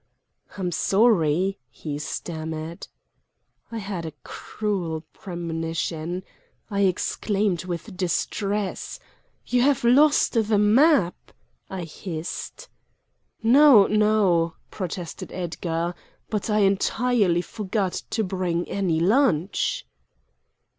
[0.57, 2.87] I'm sorry, he stammered.
[3.71, 6.23] I had a cruel premonition.
[6.71, 8.99] I exclaimed with distress.
[9.45, 11.31] "You have lost the map!"
[11.69, 12.67] I hissed.
[13.43, 15.93] "No, no," protested Edgar;
[16.31, 19.85] "but I entirely forgot to bring any lunch!"